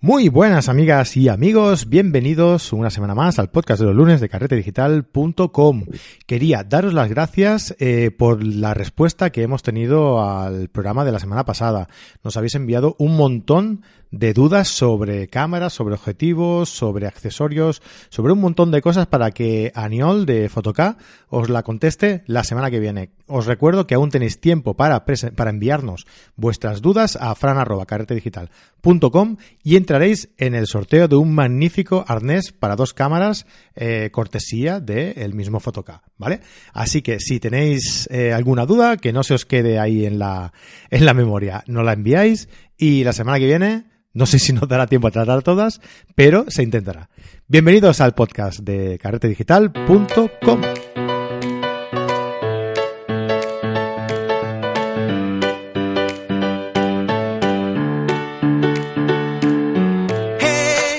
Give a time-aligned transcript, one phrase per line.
[0.00, 4.28] Muy buenas amigas y amigos, bienvenidos una semana más al podcast de los lunes de
[4.28, 5.86] carretedigital.com.
[6.24, 11.18] Quería daros las gracias eh, por la respuesta que hemos tenido al programa de la
[11.18, 11.88] semana pasada.
[12.22, 18.40] Nos habéis enviado un montón de dudas sobre cámaras, sobre objetivos, sobre accesorios, sobre un
[18.40, 20.96] montón de cosas para que Aniol de Fotoca
[21.28, 23.10] os la conteste la semana que viene.
[23.26, 30.30] Os recuerdo que aún tenéis tiempo para, para enviarnos vuestras dudas a fran.carretedigital.com y entraréis
[30.38, 36.02] en el sorteo de un magnífico arnés para dos cámaras eh, cortesía del mismo Fotoca,
[36.16, 36.40] ¿vale?
[36.72, 40.54] Así que si tenéis eh, alguna duda, que no se os quede ahí en la,
[40.90, 44.68] en la memoria, no la enviáis y la semana que viene no sé si nos
[44.68, 45.80] dará tiempo a tratar todas,
[46.16, 47.08] pero se intentará.
[47.46, 50.60] Bienvenidos al podcast de carretedigital.com.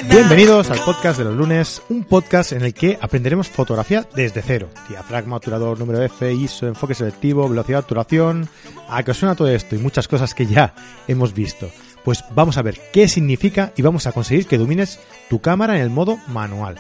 [0.10, 4.70] Bienvenidos al podcast de los lunes, un podcast en el que aprenderemos fotografía desde cero.
[4.88, 8.50] Diafragma, obturador, número F, ISO, enfoque selectivo, velocidad de obturación,
[8.88, 10.74] a que os suena todo esto y muchas cosas que ya
[11.08, 11.70] hemos visto.
[12.04, 15.82] Pues vamos a ver qué significa y vamos a conseguir que domines tu cámara en
[15.82, 16.76] el modo manual.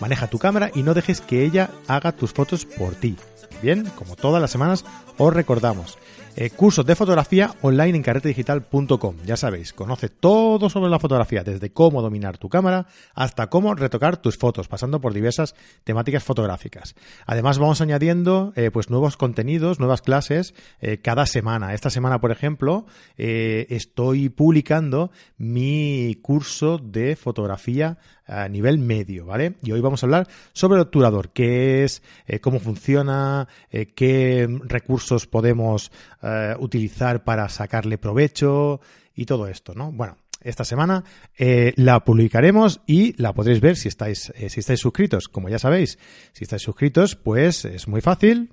[0.00, 3.16] Maneja tu cámara y no dejes que ella haga tus fotos por ti.
[3.62, 4.84] Bien, como todas las semanas
[5.16, 5.98] os recordamos.
[6.36, 9.16] Eh, cursos de fotografía online en carretedigital.com.
[9.24, 14.16] Ya sabéis, conoce todo sobre la fotografía, desde cómo dominar tu cámara hasta cómo retocar
[14.16, 16.96] tus fotos, pasando por diversas temáticas fotográficas.
[17.24, 21.72] Además, vamos añadiendo eh, pues nuevos contenidos, nuevas clases eh, cada semana.
[21.72, 29.54] Esta semana, por ejemplo, estoy publicando mi curso de fotografía a nivel medio, ¿vale?
[29.62, 32.02] Y hoy vamos a hablar sobre el obturador, qué es,
[32.40, 33.48] cómo funciona,
[33.94, 35.90] qué recursos podemos
[36.22, 38.80] eh, utilizar para sacarle provecho
[39.14, 39.92] y todo esto, ¿no?
[39.92, 41.04] Bueno, esta semana
[41.36, 45.28] eh, la publicaremos y la podréis ver si estáis, eh, si estáis suscritos.
[45.28, 45.98] Como ya sabéis,
[46.32, 48.50] si estáis suscritos, pues es muy fácil.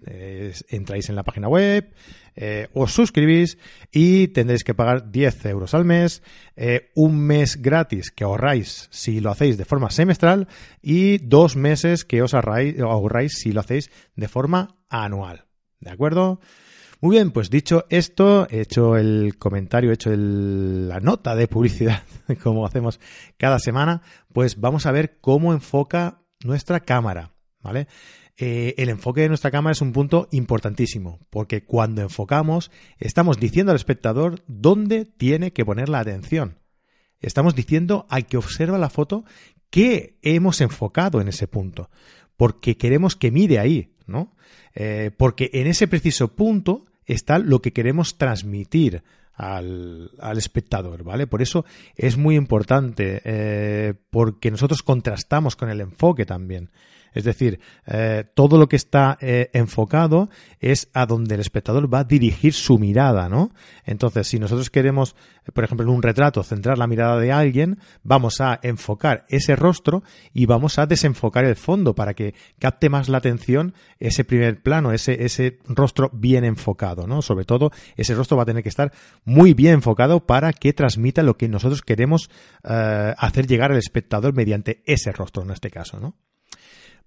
[0.70, 1.94] entráis en la página web,
[2.74, 3.58] os suscribís
[3.92, 6.24] y tendréis que pagar 10 euros al mes,
[6.96, 10.48] un mes gratis que ahorráis si lo hacéis de forma semestral
[10.82, 15.46] y dos meses que os ahorráis si lo hacéis de forma anual.
[15.80, 16.40] ¿De acuerdo?
[17.04, 22.04] Muy bien, pues dicho esto, he hecho el comentario, he hecho la nota de publicidad,
[22.44, 23.00] como hacemos
[23.38, 27.88] cada semana, pues vamos a ver cómo enfoca nuestra cámara, ¿vale?
[28.38, 32.70] Eh, el enfoque de nuestra cámara es un punto importantísimo, porque cuando enfocamos
[33.00, 36.60] estamos diciendo al espectador dónde tiene que poner la atención.
[37.20, 39.26] Estamos diciendo al que observa la foto
[39.72, 41.90] que hemos enfocado en ese punto,
[42.38, 44.36] porque queremos que mire ahí, ¿no?
[44.76, 49.04] Eh, porque en ese preciso punto está lo que queremos transmitir
[49.34, 51.26] al, espectador, ¿vale?
[51.28, 56.70] Por eso es muy importante, eh, porque nosotros contrastamos con el enfoque también.
[57.14, 60.30] Es decir, eh, todo lo que está eh, enfocado
[60.60, 63.52] es a donde el espectador va a dirigir su mirada, ¿no?
[63.86, 65.16] Entonces, si nosotros queremos,
[65.54, 70.04] por ejemplo, en un retrato, centrar la mirada de alguien, vamos a enfocar ese rostro
[70.34, 74.92] y vamos a desenfocar el fondo para que capte más la atención ese primer plano,
[74.92, 77.22] ese, ese rostro bien enfocado, ¿no?
[77.22, 78.92] Sobre todo, ese rostro va a tener que estar
[79.26, 82.30] muy bien enfocado para que transmita lo que nosotros queremos
[82.64, 86.16] eh, hacer llegar al espectador mediante ese rostro, en este caso, ¿no?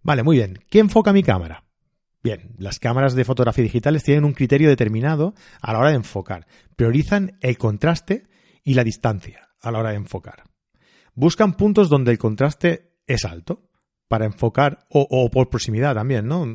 [0.05, 0.61] Vale, muy bien.
[0.71, 1.65] ¿Qué enfoca mi cámara?
[2.23, 6.47] Bien, las cámaras de fotografía digitales tienen un criterio determinado a la hora de enfocar.
[6.77, 8.29] Priorizan el contraste
[8.63, 10.45] y la distancia a la hora de enfocar.
[11.15, 13.69] Buscan puntos donde el contraste es alto
[14.07, 16.47] para enfocar o, por proximidad también, ¿no?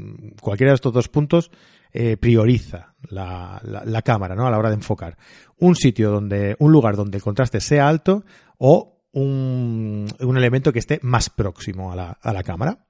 [0.41, 1.49] Cualquiera de estos dos puntos
[1.91, 4.45] eh, prioriza la, cámara, ¿no?
[4.45, 5.17] A la hora de enfocar.
[5.57, 8.23] Un sitio donde, un lugar donde el contraste sea alto
[8.57, 12.88] o un, elemento que esté más próximo a la cámara.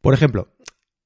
[0.00, 0.48] Por ejemplo,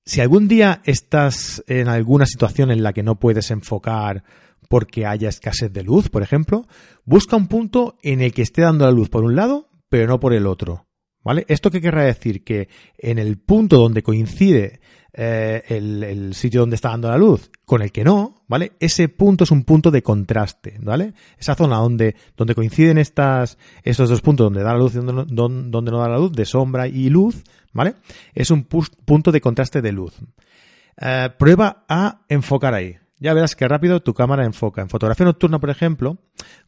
[0.04, 4.22] si algún día estás en alguna situación en la que no puedes enfocar
[4.68, 6.66] porque haya escasez de luz, por ejemplo,
[7.04, 10.20] busca un punto en el que esté dando la luz por un lado, pero no
[10.20, 10.83] por el otro.
[11.24, 11.46] ¿Vale?
[11.48, 12.44] ¿Esto qué querrá decir?
[12.44, 12.68] Que
[12.98, 14.80] en el punto donde coincide
[15.16, 18.72] eh, el, sitio donde está dando la luz con el que no, ¿vale?
[18.80, 21.14] Ese punto es un punto de contraste, ¿vale?
[21.38, 25.12] Esa zona donde, donde coinciden estas, estos dos puntos, donde da la luz y donde
[25.12, 27.42] no, donde no da la luz, de sombra y luz,
[27.72, 27.94] ¿vale?
[28.34, 30.14] Es un punto de contraste de luz.
[31.00, 32.96] Eh, prueba a enfocar ahí.
[33.18, 34.82] Ya verás que rápido tu cámara enfoca.
[34.82, 36.18] En fotografía nocturna, por ejemplo,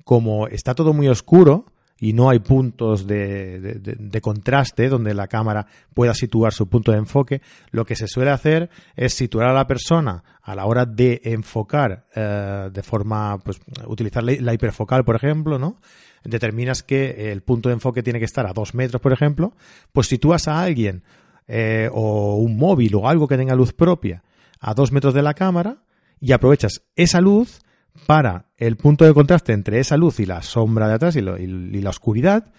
[0.05, 1.67] como está todo muy oscuro,
[1.99, 6.99] y no hay puntos de, de, contraste donde la cámara pueda situar su punto de
[6.99, 7.41] enfoque,
[7.71, 12.07] lo que se suele hacer es situar a la persona a la hora de enfocar
[12.15, 15.81] eh, de forma, pues, utilizar la hiperfocal, por ejemplo, ¿no?
[16.23, 19.55] Determinas que el punto de enfoque tiene que estar a dos metros, por ejemplo,
[19.93, 21.03] pues sitúas a alguien
[21.49, 24.23] eh, o un móvil o algo que tenga luz propia
[24.61, 25.79] a dos metros de la cámara
[26.21, 27.61] y aprovechas esa luz
[28.07, 31.91] para el punto de contraste entre esa luz y la sombra de atrás y, la
[31.91, 32.53] oscuridad,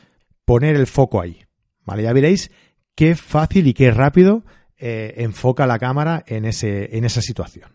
[0.45, 1.45] poner el foco ahí.
[1.85, 2.51] Ya veréis
[2.95, 4.43] qué fácil y qué rápido
[4.77, 7.71] eh, enfoca la cámara en, esa situación.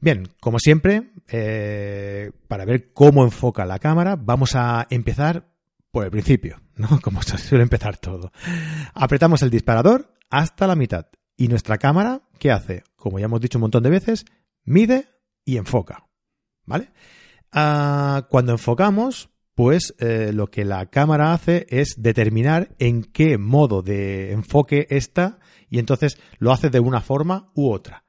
[0.00, 5.50] Bien, como siempre, eh, para ver cómo enfoca la cámara, vamos a empezar
[5.90, 6.88] por el principio, ¿no?
[7.02, 8.32] Como suele empezar todo.
[8.94, 11.06] Apretamos el disparador hasta la mitad
[11.36, 12.84] y nuestra cámara, ¿qué hace?
[12.96, 14.24] Como ya hemos dicho un montón de veces,
[14.64, 15.06] mide
[15.44, 16.06] y enfoca.
[16.70, 16.90] ¿Vale?
[17.52, 23.82] Ah, cuando enfocamos, pues eh, lo que la cámara hace es determinar en qué modo
[23.82, 25.38] de enfoque está
[25.68, 28.04] y entonces lo hace de una forma u otra.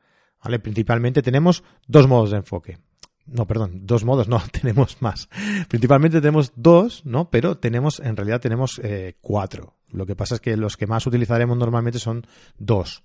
[0.63, 2.77] Principalmente tenemos dos modos de enfoque.
[3.25, 5.29] No, perdón, dos modos, no, tenemos más.
[5.67, 7.29] Principalmente tenemos dos, ¿no?
[7.29, 9.75] Pero tenemos, en realidad tenemos eh, cuatro.
[9.89, 12.25] Lo que pasa es que los que más utilizaremos normalmente son
[12.57, 13.03] dos.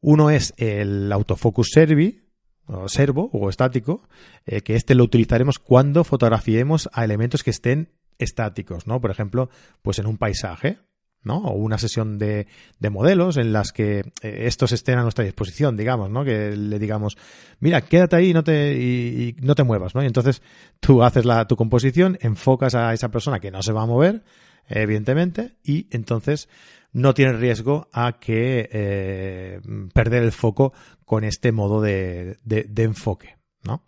[0.00, 2.27] Uno es el autofocus servi,
[2.68, 4.02] o servo o estático,
[4.46, 9.00] eh, que este lo utilizaremos cuando fotografiemos a elementos que estén estáticos, ¿no?
[9.00, 9.48] Por ejemplo,
[9.82, 10.78] pues en un paisaje,
[11.22, 11.38] ¿no?
[11.38, 12.46] O una sesión de,
[12.78, 16.24] de modelos en las que eh, estos estén a nuestra disposición, digamos, ¿no?
[16.24, 17.16] Que le digamos,
[17.60, 20.02] mira, quédate ahí y no te, y, no te muevas, ¿no?
[20.02, 20.42] Y entonces
[20.80, 24.22] tú haces la, tu composición, enfocas a esa persona que no se va a mover,
[24.68, 26.48] evidentemente, y entonces
[26.92, 29.60] no tiene riesgo a que eh,
[29.92, 30.72] perder el foco
[31.04, 33.36] con este modo de, de, enfoque.
[33.64, 33.82] ¿no?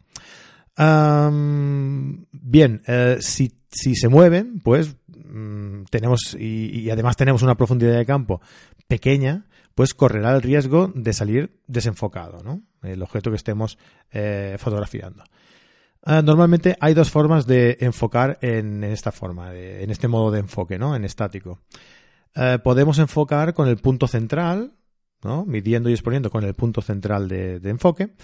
[2.32, 8.06] bien, eh, si, si, se mueven, pues mm, tenemos, y, además tenemos una profundidad de
[8.06, 8.41] campo
[8.88, 12.62] pequeña, pues correrá el riesgo de salir desenfocado, ¿no?
[12.82, 13.79] El objeto que estemos
[14.11, 15.25] eh, fotografiando.
[16.02, 20.79] Ah, normalmente hay dos formas de enfocar en, esta forma, en este modo de enfoque,
[20.79, 20.97] ¿no?
[20.97, 21.61] En estático.
[22.35, 24.73] Eh, podemos enfocar con el punto central,
[25.23, 25.44] ¿no?
[25.44, 28.14] midiendo y exponiendo con el punto central de, enfoque,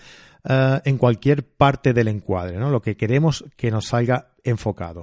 [0.44, 2.70] eh, en cualquier parte del encuadre, ¿no?
[2.70, 5.02] lo que queremos que nos salga enfocado.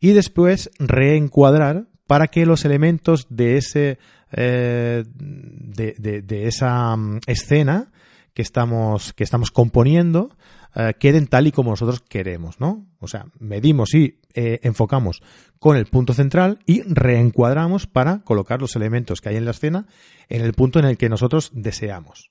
[0.00, 3.98] Y después reencuadrar para que los elementos de, ese,
[4.32, 7.90] eh, de, esa mm, escena
[8.32, 10.30] que estamos, que estamos componiendo
[10.78, 12.86] eh, queden tal y como nosotros queremos, ¿no?
[13.00, 15.22] O sea, medimos y eh, enfocamos
[15.58, 19.86] con el punto central y reencuadramos para colocar los elementos que hay en la escena
[20.28, 22.30] en el punto en el que nosotros deseamos.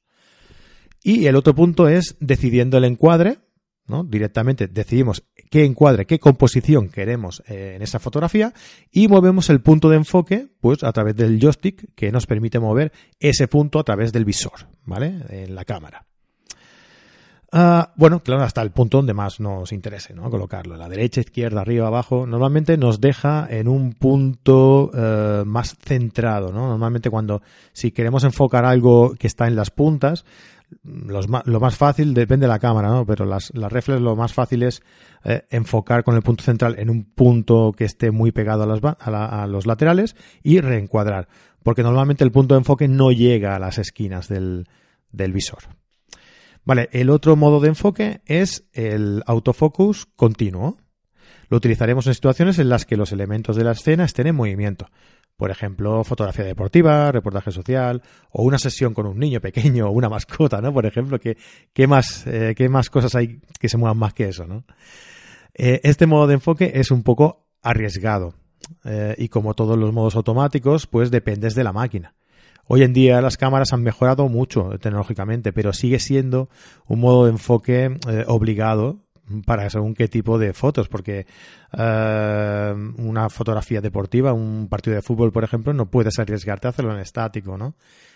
[1.02, 3.40] Y el otro punto es decidiendo el encuadre,
[3.88, 4.04] ¿no?
[4.04, 8.54] Directamente decidimos qué encuadre, qué composición queremos eh, en esa fotografía
[8.92, 12.92] y movemos el punto de enfoque, pues a través del joystick que nos permite mover
[13.20, 15.16] ese punto a través del visor, ¿vale?
[15.30, 16.06] En la cámara.
[17.58, 20.30] Ah, bueno, claro, hasta el punto donde más nos interese, ¿no?
[20.30, 20.76] Colocarlo.
[20.76, 22.28] La derecha, izquierda, arriba, abajo.
[22.28, 26.68] Normalmente nos deja en un punto eh, más centrado, ¿no?
[26.68, 27.42] Normalmente cuando,
[27.72, 30.26] si queremos enfocar algo que está en las puntas,
[30.84, 33.06] lo más fácil depende de la cámara, ¿no?
[33.06, 34.84] Pero las, las reflex lo más fácil es
[35.24, 38.82] eh, enfocar con el punto central en un punto que esté muy pegado a, las,
[38.84, 41.30] a, los laterales y reencuadrar.
[41.64, 44.68] Porque normalmente el punto de enfoque no llega a las esquinas del,
[45.14, 45.60] del visor.
[46.66, 50.78] Vale, el otro modo de enfoque es el autofocus continuo.
[51.48, 54.88] Lo utilizaremos en situaciones en las que los elementos de la escena estén en movimiento.
[55.38, 60.10] Por ejemplo, fotografía deportiva, reportaje social, o una sesión con un niño pequeño o una
[60.10, 60.74] mascota, ¿no?
[60.74, 64.48] Por ejemplo, ¿qué, más, eh, qué más cosas hay que se muevan más que eso,
[64.48, 64.64] ¿no?
[65.54, 68.34] Eh, este modo de enfoque es un poco arriesgado.
[68.84, 72.16] Eh, y como todos los modos automáticos, pues dependes de la máquina.
[72.68, 76.50] Hoy en día las cámaras han mejorado mucho tecnológicamente, pero sigue siendo
[76.88, 79.06] un modo de enfoque eh, obligado
[79.46, 81.26] para según qué tipo de fotos, porque
[81.78, 86.94] eh, una fotografía deportiva, un partido de fútbol, por ejemplo, no puedes arriesgarte a hacerlo
[86.94, 87.76] en estático, ¿no?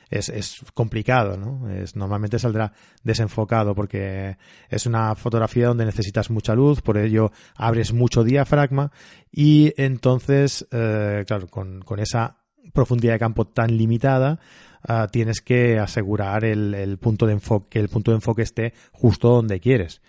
[0.09, 1.69] Es, es complicado, ¿no?
[1.69, 4.37] Es, normalmente saldrá desenfocado porque
[4.69, 8.91] es una fotografía donde necesitas mucha luz, por ello abres mucho diafragma
[9.31, 12.38] y entonces, eh, claro, con, con esa
[12.73, 14.39] profundidad de campo tan limitada,
[14.87, 19.29] ah, tienes que asegurar el, punto de enfoque, que el punto de enfoque esté justo
[19.29, 20.01] donde quieres,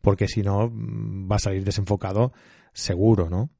[0.00, 2.32] porque si no mm, va a salir desenfocado
[2.72, 3.50] seguro, ¿no?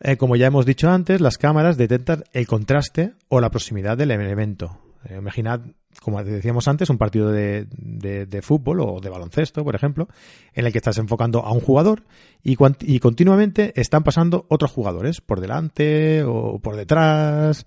[0.00, 4.10] Eh, como ya hemos dicho antes, las cámaras detectan el contraste o la proximidad del
[4.10, 4.85] elemento.
[5.08, 5.60] Eh, imaginad,
[6.00, 10.08] como decíamos antes, un partido de, de, fútbol o de baloncesto, por ejemplo,
[10.52, 12.04] en el que estás enfocando a un jugador
[12.42, 17.66] y, y, continuamente están pasando otros jugadores por delante o por detrás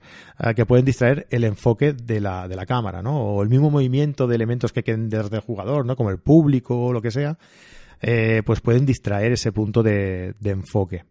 [0.55, 3.19] que pueden distraer el enfoque de la, de la cámara, ¿no?
[3.19, 5.96] O el mismo movimiento de elementos que queden desde el jugador, ¿no?
[5.96, 7.38] Como el público o lo que sea,
[8.01, 11.03] eh, pues pueden distraer ese punto de, de enfoque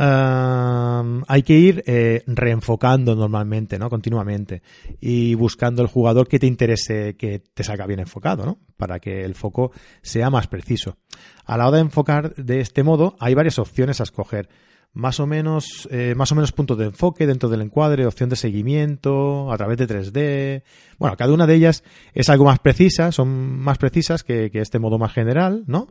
[0.00, 3.90] hay que ir eh, reenfocando normalmente, ¿no?
[3.90, 4.62] Continuamente.
[5.00, 8.58] Y buscando el jugador que te interese que te salga bien enfocado, ¿no?
[8.76, 10.98] Para que el foco sea más preciso.
[11.44, 14.48] A la hora de enfocar de este modo, hay varias opciones a escoger.
[14.94, 18.36] Más o menos, eh, más o menos puntos de enfoque dentro del encuadre, opción de
[18.36, 20.62] seguimiento, a través de 3D.
[20.98, 24.78] Bueno, cada una de ellas es algo más precisa, son más precisas que, que este
[24.78, 25.88] modo más general, ¿no?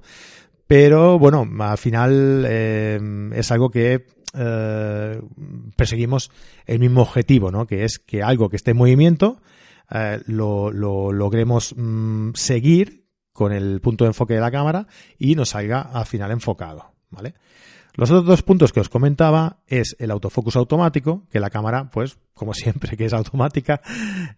[0.68, 3.00] Pero bueno, al final eh,
[3.34, 5.22] es algo que eh,
[5.76, 6.30] perseguimos
[6.66, 7.66] el mismo objetivo, ¿no?
[7.66, 9.42] Que es que algo que esté en movimiento
[9.90, 15.50] eh, lo, logremos mm, seguir con el punto de enfoque de la cámara y nos
[15.50, 17.36] salga al final enfocado, ¿vale?
[17.94, 22.18] Los otros dos puntos que os comentaba es el autofocus automático, que la cámara, pues,
[22.34, 23.82] como siempre que es automática,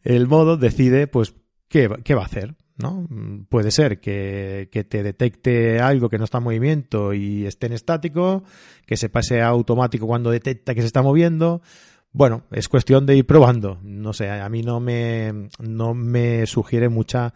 [0.03, 1.33] el modo decide, pues,
[1.67, 3.07] qué, qué va a hacer, ¿no?
[3.49, 8.43] Puede ser que, te detecte algo que no está en movimiento y esté en estático,
[8.85, 11.61] que se pase automático cuando detecta que se está moviendo.
[12.11, 13.79] Bueno, es cuestión de ir probando.
[13.83, 17.33] No sé, a mí no me, no me sugiere mucha,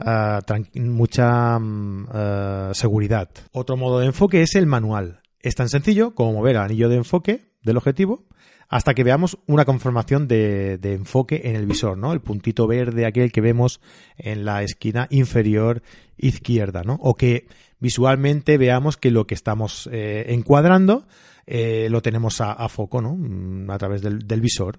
[0.00, 3.28] uh, mucha uh, seguridad.
[3.52, 5.20] Otro modo de enfoque es el manual.
[5.40, 8.26] Es tan sencillo como mover el anillo de enfoque del objetivo
[8.70, 12.12] hasta que veamos una conformación de, enfoque en el visor, ¿no?
[12.12, 13.80] El puntito verde, aquel que vemos
[14.16, 15.82] en la esquina inferior
[16.16, 16.96] izquierda, ¿no?
[17.02, 17.48] O que
[17.80, 21.08] visualmente veamos que lo que estamos eh, encuadrando
[21.46, 23.16] eh, lo tenemos a, foco, ¿no?
[23.16, 24.78] Mm, a través del visor.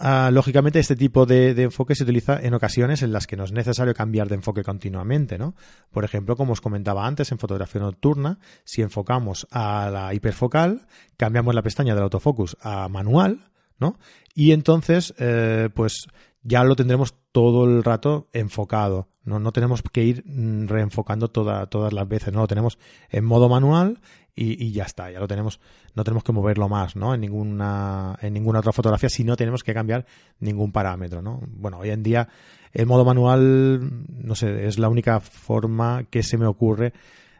[0.00, 3.52] Ah, lógicamente, este tipo de, enfoque se utiliza en ocasiones en las que no es
[3.52, 5.54] necesario cambiar de enfoque continuamente, ¿no?
[5.90, 10.86] Por ejemplo, como os comentaba antes, en fotografía nocturna, si enfocamos a la hiperfocal,
[11.16, 13.50] cambiamos la pestaña del autofocus a manual,
[13.80, 13.98] ¿no?
[14.34, 16.06] Y entonces, eh, pues
[16.42, 19.08] ya lo tendremos todo el rato enfocado.
[19.24, 22.78] No, no tenemos que ir mm, reenfocando todas las veces, no lo tenemos
[23.10, 24.00] en modo manual
[24.40, 25.60] y, ya está, ya lo tenemos,
[25.94, 27.14] no tenemos que moverlo más, ¿no?
[27.14, 30.06] En ninguna, en ninguna otra fotografía si no tenemos que cambiar
[30.38, 31.40] ningún parámetro, ¿no?
[31.48, 32.28] Bueno, hoy en día
[32.72, 36.92] el modo manual, no sé, es la única forma que se me ocurre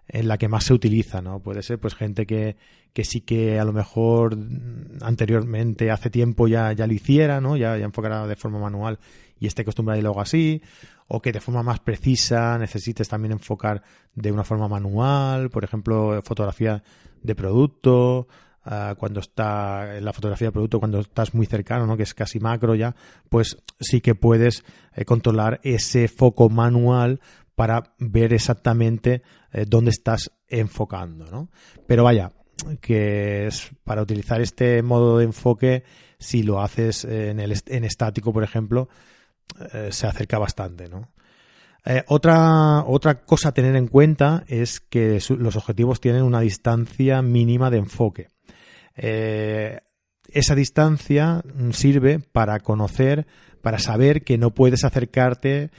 [0.08, 1.40] en la que más se utiliza, ¿no?
[1.40, 2.56] Puede ser pues gente que,
[2.92, 4.36] que sí que a lo mejor
[5.02, 7.56] anteriormente, hace tiempo ya, ya lo hiciera, ¿no?
[7.56, 8.98] Ya, ya enfocara de forma manual
[9.38, 10.62] y esté acostumbrado y luego así,
[11.06, 13.82] o que de forma más precisa necesites también enfocar
[14.14, 16.82] de una forma manual, por ejemplo, fotografía
[17.22, 18.28] de producto,
[18.64, 21.96] ah, cuando está en la fotografía de producto, cuando estás muy cercano, ¿no?
[21.96, 22.94] que es casi macro ya,
[23.28, 27.20] pues sí que puedes eh, controlar ese foco manual
[27.58, 29.20] para ver exactamente
[29.52, 31.48] eh, dónde estás enfocando, ¿no?
[31.88, 32.30] Pero vaya,
[32.80, 35.82] que es para utilizar este modo de enfoque,
[36.20, 38.88] si lo haces en, el, en estático, por ejemplo,
[39.72, 41.08] eh, se acerca bastante, ¿no?
[41.84, 47.22] Eh, otra, otra cosa a tener en cuenta es que los objetivos tienen una distancia
[47.22, 48.28] mínima de enfoque.
[50.28, 51.42] Esa distancia
[51.72, 53.26] sirve para conocer,
[53.62, 55.70] para saber que no puedes acercarte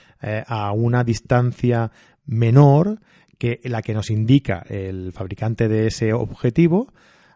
[0.47, 1.91] a una distancia
[2.25, 2.99] menor
[3.37, 6.91] que la que nos indica el fabricante de ese objetivo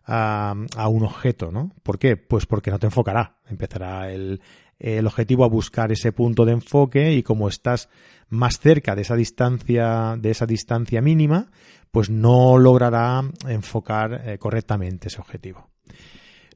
[0.06, 1.72] a, a, un objeto, ¿no?
[1.82, 2.18] ¿Por qué?
[2.18, 3.38] Pues porque no te enfocará.
[3.48, 4.42] Empezará el,
[4.80, 7.90] el objetivo a buscar ese punto de enfoque y como estás
[8.30, 11.52] más cerca de esa distancia, de esa distancia mínima,
[11.90, 15.70] pues no logrará enfocar eh, correctamente ese objetivo.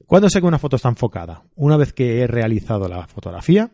[0.08, 1.42] ¿Cuándo sé que una foto está enfocada?
[1.54, 3.70] Una vez que he realizado la fotografía,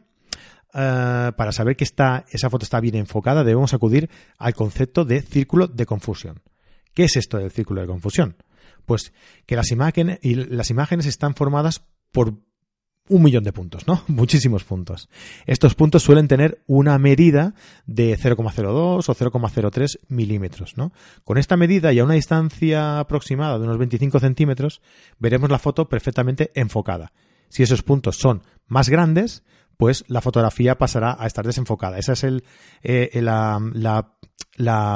[0.74, 5.22] eh, para saber que está, esa foto está bien enfocada, debemos acudir al concepto de
[5.22, 6.42] círculo de confusión.
[6.92, 8.36] ¿Qué es esto del círculo de confusión?
[8.84, 9.12] Pues
[9.46, 12.34] que las imágenes, y las imágenes están formadas por
[13.08, 14.02] un millón de puntos, ¿no?
[14.08, 15.08] Muchísimos puntos.
[15.46, 17.54] Estos puntos suelen tener una medida
[17.86, 20.92] de 0,02 o 0,03 milímetros, ¿no?
[21.24, 24.80] Con esta medida y a una distancia aproximada de unos 25 centímetros,
[25.18, 27.12] veremos la foto perfectamente enfocada.
[27.48, 29.44] Si esos puntos son más grandes,
[29.76, 31.98] pues la fotografía pasará a estar desenfocada.
[31.98, 32.44] Esa es el,
[32.82, 34.14] eh, la, la,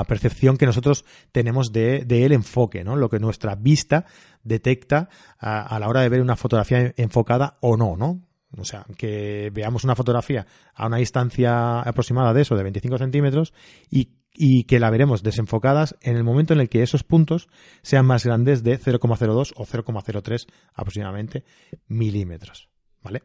[0.07, 2.97] percepción que nosotros tenemos de, el enfoque, ¿no?
[2.97, 4.07] Lo que nuestra vista
[4.43, 8.23] detecta a, la hora de ver una fotografía enfocada o no, ¿no?
[8.57, 13.53] O sea, que veamos una fotografía a una distancia aproximada de eso, de 25 centímetros,
[13.91, 17.49] y, y que la veremos desenfocadas en el momento en el que esos puntos
[17.83, 21.45] sean más grandes de 0,02 o 0,03 aproximadamente
[21.89, 22.71] milímetros.
[23.03, 23.23] ¿Vale?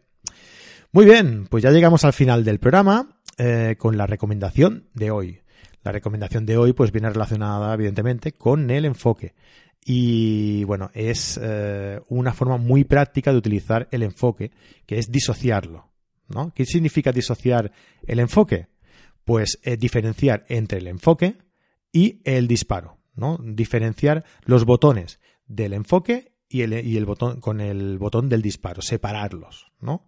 [0.91, 5.42] Muy bien, pues ya llegamos al final del programa eh, con la recomendación de hoy.
[5.83, 9.33] La recomendación de hoy pues viene relacionada evidentemente con el enfoque.
[9.85, 14.51] Y bueno, es eh, una forma muy práctica de utilizar el enfoque,
[14.85, 15.91] que es disociarlo.
[16.29, 16.53] ¿no?
[16.53, 17.71] ¿Qué significa disociar
[18.07, 18.67] el enfoque?
[19.25, 21.37] Pues diferenciar entre el enfoque
[21.91, 22.97] y el disparo.
[23.15, 23.37] ¿no?
[23.43, 28.81] Diferenciar los botones del enfoque y el, y el botón con el botón del disparo,
[28.81, 30.07] separarlos, ¿no?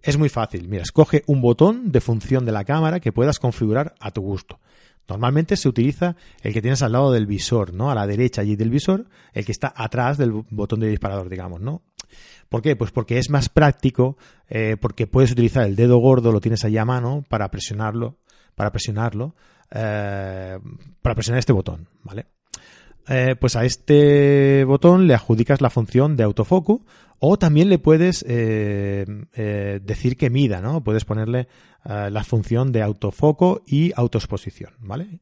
[0.00, 0.68] Es muy fácil.
[0.68, 4.58] Mira, escoge un botón de función de la cámara que puedas configurar a tu gusto.
[5.12, 7.90] Normalmente se utiliza el que tienes al lado del visor, ¿no?
[7.90, 11.60] A la derecha allí del visor, el que está atrás del botón de disparador, digamos,
[11.60, 11.82] ¿no?
[12.48, 12.76] ¿Por qué?
[12.76, 14.16] Pues porque es más práctico,
[14.48, 18.16] eh, porque puedes utilizar el dedo gordo, lo tienes ahí a mano, para presionarlo,
[18.54, 19.34] para presionarlo,
[19.70, 20.58] eh,
[21.02, 22.24] para presionar este botón, ¿vale?
[23.08, 26.82] Eh, pues a este botón le adjudicas la función de autofocus
[27.18, 29.04] o también le puedes eh,
[29.34, 30.82] eh, decir que mida, ¿no?
[30.84, 31.48] Puedes ponerle
[31.84, 35.18] la función de autofoco y autoexposición, ¿vale?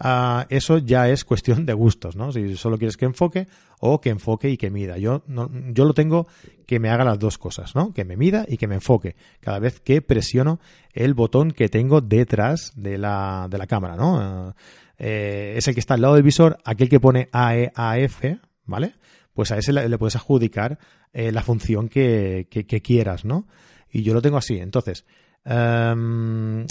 [0.00, 2.32] Ah, eso ya es cuestión de gustos, ¿no?
[2.32, 3.48] Si solo quieres que enfoque
[3.80, 4.96] o que enfoque y que mida.
[4.96, 6.28] Yo, no, yo lo tengo
[6.66, 7.92] que me haga las dos cosas, ¿no?
[7.92, 10.60] Que me mida y que me enfoque cada vez que presiono
[10.92, 14.54] el botón que tengo detrás de la, de la cámara, ¿no?
[14.98, 18.24] Eh, es el que está al lado del visor, aquel que pone AEAF,
[18.64, 18.94] ¿vale?
[19.32, 20.78] Pues a ese le, puedes adjudicar
[21.12, 22.48] eh, la función que,
[22.82, 23.46] quieras, ¿no?
[23.90, 24.58] Y yo lo tengo así.
[24.58, 25.06] Entonces,
[25.44, 26.66] em,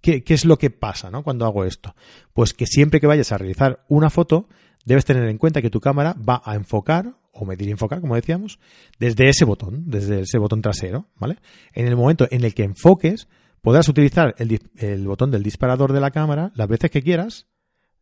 [0.00, 1.22] ¿qué, es lo que pasa, ¿no?
[1.22, 1.94] Cuando hago esto?
[2.32, 4.48] Pues que siempre que vayas a realizar una foto,
[4.84, 8.16] debes tener en cuenta que tu cámara va a enfocar o medir y enfocar, como
[8.16, 8.58] decíamos,
[8.98, 11.38] desde ese botón, desde ese botón trasero, ¿vale?
[11.72, 13.28] En el momento en el que enfoques,
[13.60, 17.46] podrás utilizar el, el botón del disparador de la cámara las veces que quieras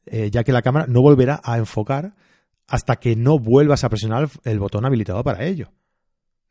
[0.06, 2.14] eh, ya que la cámara no volverá a enfocar
[2.66, 5.72] hasta que no vuelvas a presionar el botón habilitado para ello.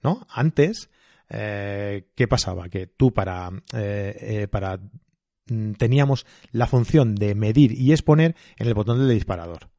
[0.01, 0.25] ¿No?
[0.29, 0.89] Antes,
[1.29, 2.69] eh, ¿qué pasaba?
[2.69, 4.79] Que tú para, eh, para
[5.47, 9.69] mm, teníamos la función de medir y exponer en el botón del disparador.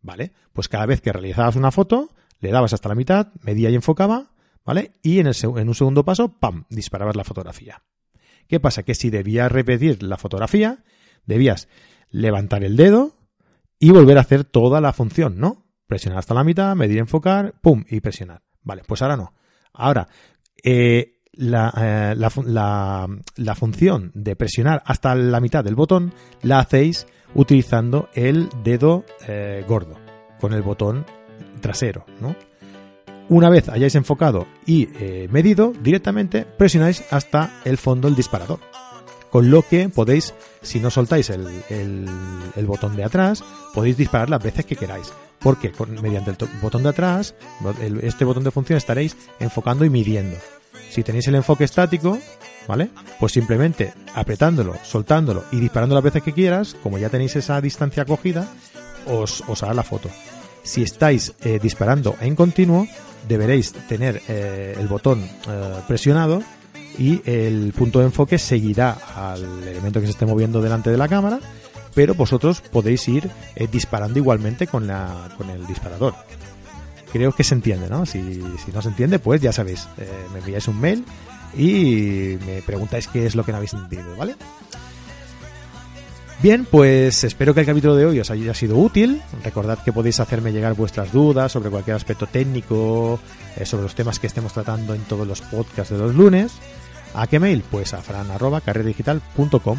[0.00, 0.32] ¿Vale?
[0.52, 4.32] Pues cada vez que realizabas una foto, le dabas hasta la mitad, medía y enfocaba,
[4.64, 4.92] ¿vale?
[5.02, 7.82] Y en, el, en un segundo paso, ¡pam!, disparabas la fotografía.
[8.48, 8.82] ¿Qué pasa?
[8.82, 10.84] Que si debías repetir la fotografía,
[11.24, 11.68] debías
[12.14, 13.12] levantar el dedo
[13.78, 15.66] y volver a hacer toda la función, ¿no?
[15.86, 18.42] Presionar hasta la mitad, medir, enfocar, pum, y presionar.
[18.62, 19.34] Vale, pues ahora no.
[19.72, 20.08] Ahora,
[20.62, 28.08] eh, la, eh, la, función de presionar hasta la mitad del botón la hacéis utilizando
[28.14, 29.98] el dedo eh, gordo,
[30.40, 31.04] con el botón
[31.60, 32.06] trasero.
[33.28, 34.86] Una vez hayáis enfocado y
[35.30, 38.60] medido, directamente presionáis hasta el fondo del disparador
[39.34, 42.08] con lo que podéis, si no soltáis el,
[42.68, 43.42] botón de atrás,
[43.74, 45.12] podéis disparar las veces que queráis.
[45.40, 47.34] Porque con, mediante el botón de atrás,
[48.02, 50.36] este botón de función estaréis enfocando y midiendo.
[50.88, 52.16] Si tenéis el enfoque estático,
[52.68, 52.90] ¿vale?
[53.18, 58.04] Pues simplemente apretándolo, soltándolo y disparando las veces que quieras, como ya tenéis esa distancia
[58.04, 58.46] cogida,
[59.08, 60.10] os, os hará la foto.
[60.62, 62.86] Si estáis eh, disparando en continuo,
[63.26, 66.40] deberéis tener eh, el botón eh, presionado
[66.98, 71.08] y el punto de enfoque seguirá al elemento que se esté moviendo delante de la
[71.08, 71.40] cámara,
[71.94, 76.14] pero vosotros podéis ir eh, disparando igualmente con, la, con el disparador.
[77.12, 78.06] Creo que se entiende, ¿no?
[78.06, 78.18] Si,
[78.72, 81.04] no se entiende, pues ya sabéis, eh, me enviáis un mail
[81.56, 84.34] y me preguntáis qué es lo que no habéis entendido, ¿vale?
[86.42, 89.22] Bien, pues espero que el capítulo de hoy os haya sido útil.
[89.42, 93.20] Recordad que podéis hacerme llegar vuestras dudas sobre cualquier aspecto técnico,
[93.56, 96.52] eh, sobre los temas que estemos tratando en todos los podcasts de los lunes.
[97.14, 97.64] ¿A qué mail?
[97.70, 99.78] Pues a fran.carrerdigital.com.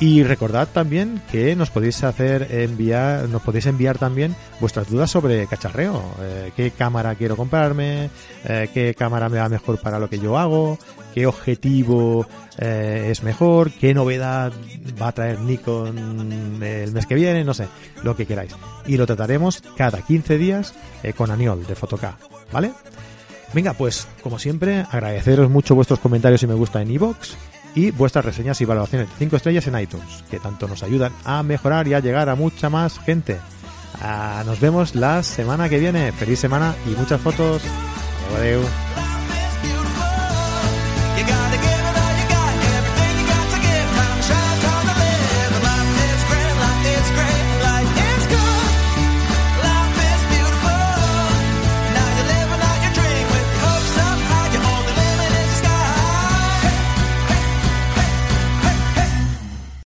[0.00, 5.46] Y recordad también que nos podéis hacer enviar, nos podéis enviar también vuestras dudas sobre
[5.46, 6.02] cacharreo.
[6.22, 8.08] Eh, ¿Qué cámara quiero comprarme?
[8.44, 10.78] Eh, ¿Qué cámara me va mejor para lo que yo hago?
[11.12, 13.72] ¿Qué objetivo eh, es mejor?
[13.72, 14.54] ¿Qué novedad
[15.00, 17.44] va a traer Nikon el mes que viene?
[17.44, 17.66] No sé,
[18.02, 18.56] lo que queráis.
[18.86, 20.72] Y lo trataremos cada 15 días
[21.14, 22.16] con Aniol de Fotoca,
[22.50, 22.72] ¿vale?
[23.52, 27.34] Venga, pues como siempre, agradeceros mucho vuestros comentarios y me gusta en iVoox
[27.74, 31.42] y vuestras reseñas y valoraciones de 5 estrellas en iTunes, que tanto nos ayudan a
[31.42, 33.38] mejorar y a llegar a mucha más gente.
[34.00, 36.12] Ah, nos vemos la semana que viene.
[36.12, 37.62] Feliz semana y muchas fotos.
[38.38, 39.09] Adiós.